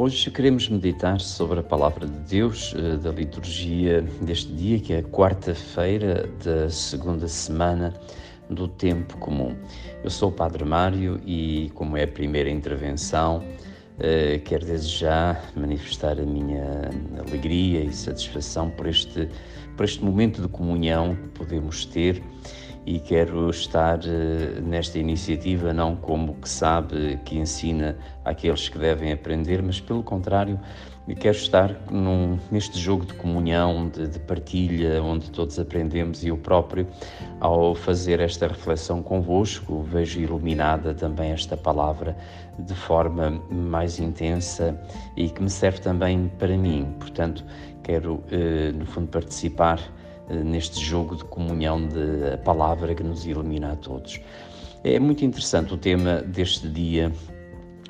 [0.00, 4.98] Hoje queremos meditar sobre a palavra de Deus eh, da liturgia deste dia, que é
[4.98, 7.92] a quarta-feira da segunda semana
[8.48, 9.56] do tempo comum.
[10.04, 13.42] Eu sou o Padre Mário e, como é a primeira intervenção,
[13.98, 19.28] eh, quero desde já manifestar a minha alegria e satisfação por este,
[19.76, 22.22] por este momento de comunhão que podemos ter
[22.88, 29.12] e quero estar uh, nesta iniciativa não como que sabe, que ensina àqueles que devem
[29.12, 30.58] aprender, mas pelo contrário,
[31.20, 36.38] quero estar num, neste jogo de comunhão, de, de, partilha, onde todos aprendemos e eu
[36.38, 36.86] próprio,
[37.40, 42.16] ao fazer esta reflexão convosco, vejo iluminada também esta palavra
[42.58, 44.80] de forma mais intensa
[45.14, 46.94] e que me serve também para mim.
[46.98, 47.44] Portanto,
[47.82, 49.97] quero, uh, no fundo, participar eh,
[50.30, 54.20] neste jogo de comunhão de a palavra que nos ilumina a todos.
[54.84, 57.12] É muito interessante o tema deste dia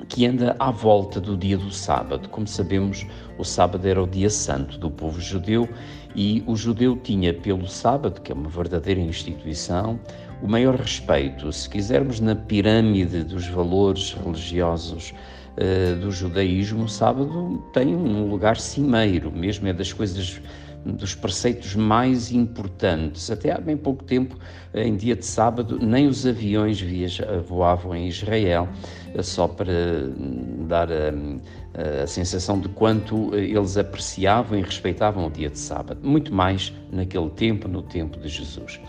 [0.07, 2.29] que anda à volta do dia do sábado.
[2.29, 3.05] Como sabemos,
[3.37, 5.67] o sábado era o dia santo do povo judeu
[6.15, 9.99] e o judeu tinha pelo sábado, que é uma verdadeira instituição,
[10.41, 11.51] o maior respeito.
[11.51, 15.13] Se quisermos, na pirâmide dos valores religiosos
[15.57, 20.41] uh, do judaísmo, o sábado tem um lugar cimeiro, mesmo é das coisas
[20.85, 23.29] dos preceitos mais importantes.
[23.29, 24.37] Até há bem pouco tempo,
[24.73, 26.81] em dia de sábado, nem os aviões
[27.47, 28.67] voavam em Israel,
[29.21, 29.73] só para
[30.67, 35.99] dar a, a sensação de quanto eles apreciavam e respeitavam o dia de sábado.
[36.03, 38.79] Muito mais naquele tempo, no tempo de Jesus.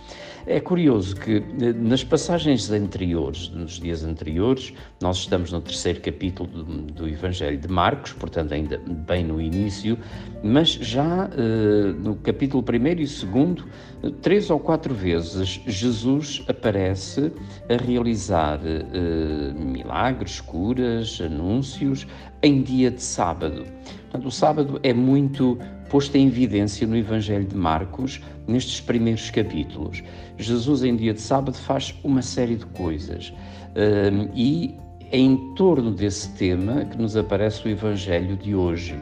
[0.46, 6.48] É curioso que eh, nas passagens anteriores, nos dias anteriores, nós estamos no terceiro capítulo
[6.48, 9.98] do, do Evangelho de Marcos, portanto, ainda bem no início,
[10.42, 13.26] mas já uh, no capítulo 1 e 2,
[14.22, 17.30] três ou quatro vezes Jesus aparece
[17.68, 22.06] a realizar uh, milagres, curas, anúncios
[22.42, 23.64] em dia de sábado.
[24.10, 25.58] Portanto, o sábado é muito
[25.90, 30.02] posto em evidência no Evangelho de Marcos, nestes primeiros capítulos.
[30.38, 33.32] Jesus, em dia de sábado, faz uma série de coisas
[34.34, 34.74] e
[35.12, 38.96] é em torno desse tema que nos aparece o Evangelho de hoje.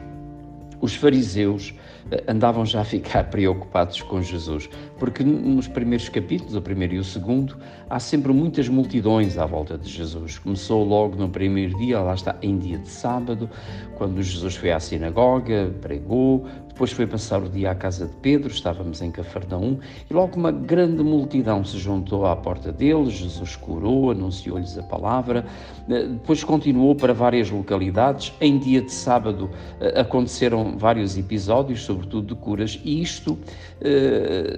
[0.81, 1.73] Os fariseus
[2.09, 6.99] eh, andavam já a ficar preocupados com Jesus, porque nos primeiros capítulos, o primeiro e
[6.99, 7.57] o segundo,
[7.89, 10.39] há sempre muitas multidões à volta de Jesus.
[10.39, 13.49] Começou logo no primeiro dia, lá está, em dia de sábado,
[13.95, 16.47] quando Jesus foi à sinagoga, pregou,
[16.79, 19.79] depois foi passar o dia à casa de Pedro, estávamos em Cafarnaum,
[20.09, 25.45] e logo uma grande multidão se juntou à porta deles, Jesus curou, anunciou-lhes a palavra,
[25.89, 28.31] eh, depois continuou para várias localidades.
[28.39, 29.49] Em dia de sábado
[29.81, 33.37] eh, aconteceram vários episódios, sobretudo de curas, e isto
[33.81, 34.57] eh,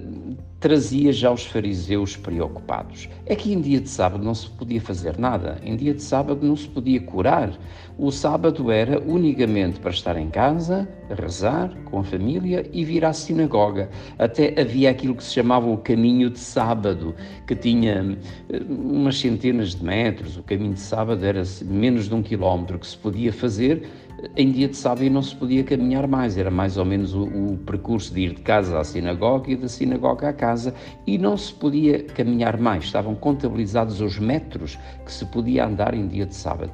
[0.61, 3.09] trazia já os fariseus preocupados.
[3.25, 6.45] É que em dia de sábado não se podia fazer nada, em dia de sábado
[6.45, 7.51] não se podia curar.
[7.97, 13.13] O sábado era unicamente para estar em casa, rezar com a família e vir à
[13.13, 13.89] sinagoga.
[14.19, 17.15] Até havia aquilo que se chamava o caminho de sábado,
[17.47, 18.17] que tinha
[18.49, 20.37] eh, umas centenas de metros.
[20.37, 23.87] O caminho de sábado era menos de um quilómetro que se podia fazer
[24.35, 27.57] em dia de sábado não se podia caminhar mais, era mais ou menos o, o,
[27.65, 30.73] percurso de ir de casa à sinagoga e da sinagoga à casa,
[31.07, 36.07] e não se podia caminhar mais, estavam contabilizados os metros que se podia andar em
[36.07, 36.71] dia de sábado.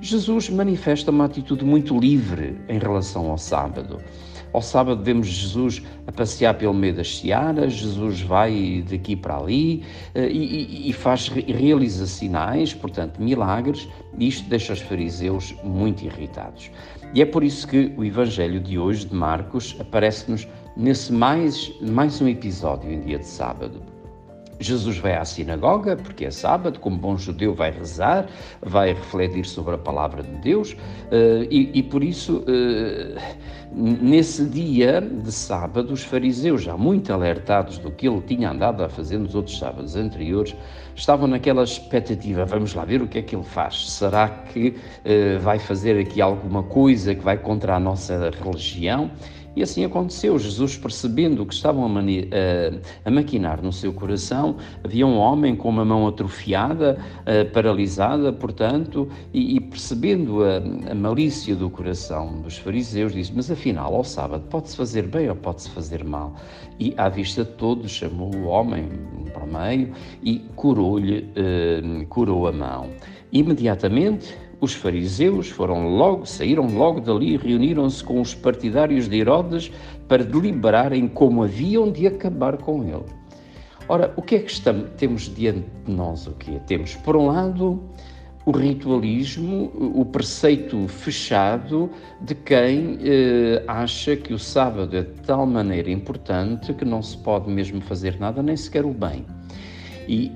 [0.00, 4.00] Jesus manifesta uma atitude muito livre em relação ao sábado.
[4.52, 9.84] Ao sábado vemos Jesus a passear pelo meio das searas, Jesus vai daqui para ali
[10.14, 16.70] eh, e, e faz, realiza sinais, portanto, milagres, e isto deixa os fariseus muito irritados.
[17.14, 20.46] E é por isso que o Evangelho de hoje, de Marcos, aparece-nos
[20.76, 23.99] nesse mais, mais um episódio em dia de sábado.
[24.60, 28.26] Jesus vai à sinagoga, porque é sábado, como bom judeu vai rezar,
[28.60, 30.76] vai refletir sobre a palavra de Deus,
[31.10, 33.16] eh, e, e por isso, eh,
[33.72, 38.88] nesse dia de sábado, os fariseus, já muito alertados do que ele tinha andado a
[38.88, 40.54] fazer nos outros sábados anteriores,
[40.94, 43.90] estavam naquela expectativa: vamos lá ver o que é que ele faz.
[43.90, 49.10] Será que eh, vai fazer aqui alguma coisa que vai contra a nossa religião?
[49.56, 50.38] E assim aconteceu.
[50.38, 55.68] Jesus, percebendo que estavam a, a, a, maquinar no seu coração, havia um homem com
[55.68, 56.98] uma mão atrofiada,
[57.52, 60.58] paralisada, portanto, e, e percebendo a,
[60.90, 65.36] a, malícia do coração dos fariseus, disse: Mas afinal, ao sábado, pode-se fazer bem ou
[65.36, 66.34] pode-se fazer mal?
[66.78, 68.88] E à vista de todos, chamou o homem
[69.32, 69.92] para o meio
[70.22, 72.88] e curou-lhe, uh, curou a mão.
[73.32, 79.72] Imediatamente, os fariseus foram logo, saíram logo dali e reuniram-se com os partidários de Herodes
[80.06, 83.04] para deliberarem como haviam de acabar com ele.
[83.88, 86.26] Ora, o que é que estamos, temos diante de nós?
[86.26, 86.60] O quê?
[86.66, 87.82] Temos, por um lado,
[88.46, 91.90] o ritualismo, o preceito fechado
[92.20, 97.16] de quem eh, acha que o sábado é de tal maneira importante que não se
[97.18, 99.26] pode mesmo fazer nada, nem sequer o bem.
[100.06, 100.30] E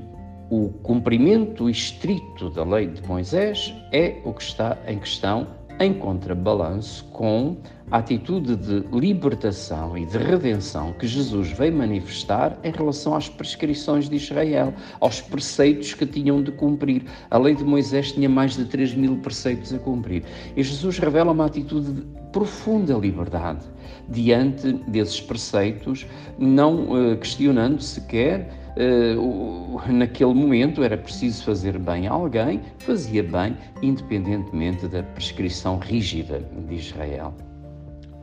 [0.54, 5.48] o cumprimento estrito da lei de Moisés é o que está em questão
[5.80, 7.56] em contrabalanço com
[7.90, 14.08] a atitude de libertação e de redenção que Jesus veio manifestar em relação às prescrições
[14.08, 17.02] de Israel, aos preceitos que tinham de cumprir.
[17.28, 20.22] A lei de Moisés tinha mais de 3 mil preceitos a cumprir.
[20.56, 23.66] E Jesus revela uma atitude de profunda liberdade
[24.08, 26.06] diante desses preceitos,
[26.38, 33.56] não uh, questionando sequer Uh, naquele momento era preciso fazer bem a alguém, fazia bem,
[33.82, 37.32] independentemente da prescrição rígida de Israel.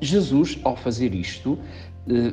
[0.02, 1.60] Jesus, ao fazer isto, uh,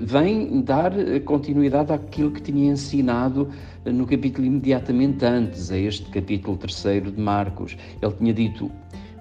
[0.03, 0.93] vem dar
[1.25, 3.49] continuidade àquilo que tinha ensinado
[3.85, 7.77] no capítulo imediatamente antes, a este capítulo terceiro de Marcos.
[8.03, 8.71] Ele tinha dito: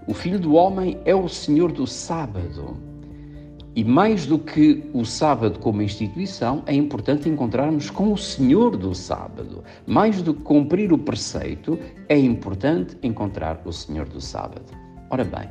[0.08, 2.87] O Filho do Homem é o Senhor do sábado.
[3.78, 8.96] E mais do que o sábado como instituição, é importante encontrarmos com o Senhor do
[8.96, 9.64] sábado.
[9.86, 11.78] Mais do que cumprir o preceito,
[12.10, 14.66] é importante encontrar o Senhor do sábado.
[15.12, 15.48] Ora bem,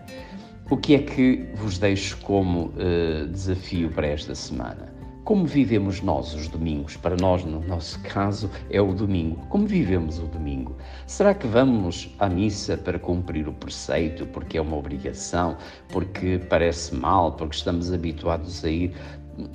[0.68, 4.95] o que é que vos deixo como uh, desafio para esta semana?
[5.26, 6.96] Como vivemos nós os domingos?
[6.96, 9.44] Para nós, no nosso caso, é o domingo.
[9.48, 10.76] Como vivemos o domingo?
[11.04, 15.56] Será que vamos à missa para cumprir o preceito, porque é uma obrigação,
[15.88, 18.94] porque parece mal, porque estamos habituados a ir?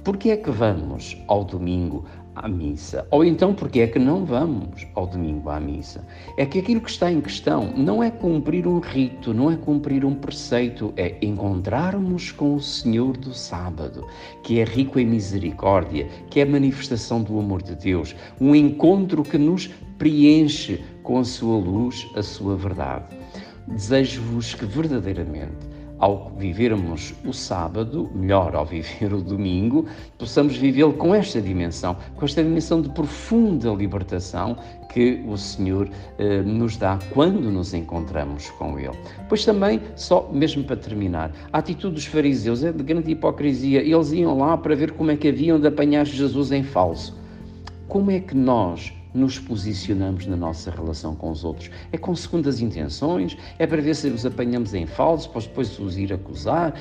[0.03, 2.05] Por que é que vamos ao domingo
[2.35, 3.05] à missa?
[3.11, 6.05] Ou então, porque é que não vamos ao domingo à missa?
[6.37, 10.05] É que aquilo que está em questão não é cumprir um rito, não é cumprir
[10.05, 14.05] um preceito, é encontrarmos com o Senhor do sábado,
[14.43, 19.23] que é rico em misericórdia, que é a manifestação do amor de Deus, um encontro
[19.23, 19.67] que nos
[19.97, 23.05] preenche com a sua luz, a sua verdade.
[23.67, 25.70] Desejo-vos que verdadeiramente
[26.01, 29.85] ao vivermos o sábado, melhor, ao viver o domingo,
[30.17, 34.57] possamos vivê-lo com esta dimensão, com esta dimensão de profunda libertação
[34.91, 35.87] que o Senhor
[36.17, 38.97] eh, nos dá quando nos encontramos com Ele.
[39.29, 43.81] Pois também, só mesmo para terminar, a atitude dos fariseus é de grande hipocrisia.
[43.81, 47.15] Eles iam lá para ver como é que haviam de apanhar Jesus em falso.
[47.87, 51.69] Como é que nós nos posicionamos na nossa relação com os outros.
[51.91, 55.97] É com segundas intenções, é para ver se os apanhamos em falso, para depois os
[55.97, 56.73] ir acusar.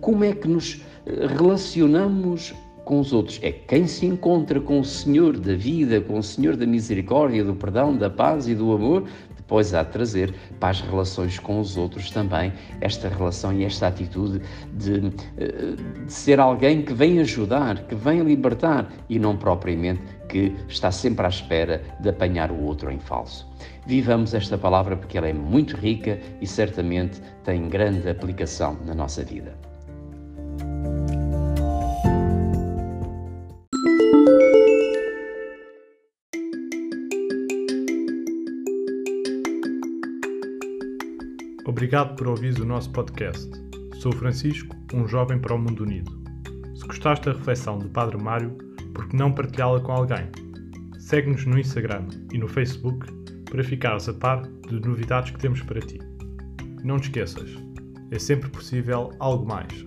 [0.00, 2.54] Como é que nos eh, relacionamos
[2.84, 3.40] com os outros?
[3.42, 7.54] É quem se encontra com o Senhor da vida, com o Senhor da misericórdia, do
[7.54, 9.04] perdão, da paz e do amor,
[9.46, 13.86] depois há de trazer para as relações com os outros também esta relação e esta
[13.86, 14.42] atitude
[14.72, 20.02] de, eh, de ser alguém que vem ajudar, que vem libertar e não propriamente
[20.36, 23.48] que está sempre à espera de apanhar o outro em falso.
[23.86, 29.24] Vivamos esta palavra porque ela é muito rica e certamente tem grande aplicação na nossa
[29.24, 29.56] vida.
[41.64, 43.50] Obrigado por ouvir o nosso podcast.
[44.02, 46.12] Sou Francisco, um jovem para o mundo unido.
[46.74, 48.65] Se gostaste da reflexão do Padre Mário,
[48.96, 50.26] por que não partilhá-la com alguém?
[50.98, 53.06] Segue-nos no Instagram e no Facebook
[53.44, 56.00] para ficares a par de novidades que temos para ti.
[56.82, 57.50] Não te esqueças,
[58.10, 59.86] é sempre possível algo mais.